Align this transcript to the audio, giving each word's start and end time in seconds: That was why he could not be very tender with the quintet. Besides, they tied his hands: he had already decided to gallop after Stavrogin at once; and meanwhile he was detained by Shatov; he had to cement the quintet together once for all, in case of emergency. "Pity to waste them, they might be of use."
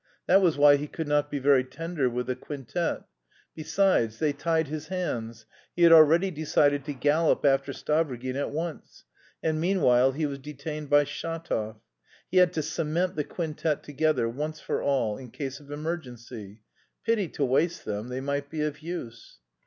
That 0.25 0.41
was 0.41 0.57
why 0.57 0.77
he 0.77 0.87
could 0.87 1.07
not 1.07 1.29
be 1.29 1.37
very 1.37 1.63
tender 1.63 2.09
with 2.09 2.25
the 2.25 2.35
quintet. 2.35 3.03
Besides, 3.53 4.17
they 4.17 4.33
tied 4.33 4.67
his 4.67 4.87
hands: 4.87 5.45
he 5.75 5.83
had 5.83 5.91
already 5.91 6.31
decided 6.31 6.83
to 6.85 6.93
gallop 6.95 7.45
after 7.45 7.71
Stavrogin 7.71 8.35
at 8.35 8.49
once; 8.49 9.03
and 9.43 9.61
meanwhile 9.61 10.11
he 10.13 10.25
was 10.25 10.39
detained 10.39 10.89
by 10.89 11.03
Shatov; 11.03 11.75
he 12.31 12.37
had 12.37 12.51
to 12.53 12.63
cement 12.63 13.15
the 13.15 13.23
quintet 13.23 13.83
together 13.83 14.27
once 14.27 14.59
for 14.59 14.81
all, 14.81 15.19
in 15.19 15.29
case 15.29 15.59
of 15.59 15.69
emergency. 15.69 16.61
"Pity 17.05 17.27
to 17.27 17.45
waste 17.45 17.85
them, 17.85 18.07
they 18.09 18.21
might 18.21 18.49
be 18.49 18.63
of 18.63 18.79
use." 18.79 19.37